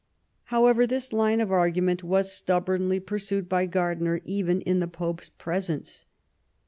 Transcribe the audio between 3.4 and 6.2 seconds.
by Gardiner even in the Pope's presence.